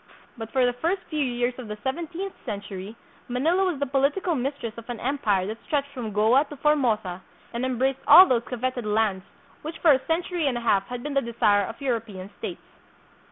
But 0.35 0.49
for 0.51 0.65
the 0.65 0.73
first 0.73 1.03
few 1.11 1.23
years 1.23 1.53
of 1.59 1.67
the 1.67 1.77
seventeenth 1.83 2.33
century, 2.43 2.95
Manila 3.27 3.65
was 3.65 3.77
the 3.79 3.85
political 3.85 4.33
mistress 4.33 4.73
of 4.75 4.89
an 4.89 4.99
empire 4.99 5.45
that 5.45 5.63
stretched 5.63 5.89
from 5.91 6.11
Goa 6.11 6.43
to 6.45 6.55
Formosa 6.57 7.21
and 7.53 7.63
embraced 7.63 7.99
all 8.07 8.25
those 8.27 8.41
coveted 8.49 8.83
lands 8.87 9.23
which 9.61 9.77
for 9.77 9.91
a 9.91 10.03
century 10.07 10.47
and 10.47 10.57
a 10.57 10.61
half 10.61 10.87
had 10.87 11.03
been 11.03 11.13
the 11.13 11.21
desire 11.21 11.65
of 11.65 11.79
European 11.81 12.31
states. 12.39 12.63